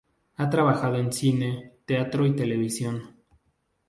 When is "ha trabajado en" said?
0.37-1.13